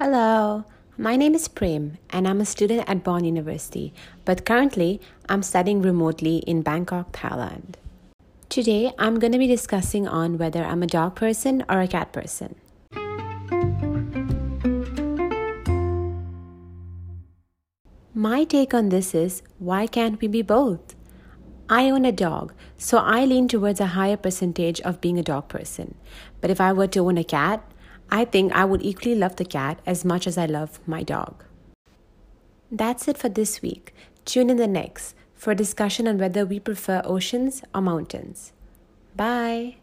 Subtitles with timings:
[0.00, 0.64] Hello,
[0.96, 3.92] my name is Prem and I'm a student at Bond University,
[4.24, 7.74] but currently I'm studying remotely in Bangkok, Thailand.
[8.48, 12.12] Today I'm going to be discussing on whether I'm a dog person or a cat
[12.12, 12.54] person.
[18.14, 20.94] My take on this is why can't we be both?
[21.68, 25.48] I own a dog, so I lean towards a higher percentage of being a dog
[25.48, 25.96] person.
[26.40, 27.68] But if I were to own a cat,
[28.10, 31.44] I think I would equally love the cat as much as I love my dog.
[32.70, 33.94] That's it for this week.
[34.24, 38.52] Tune in the next for a discussion on whether we prefer oceans or mountains.
[39.16, 39.76] Bye.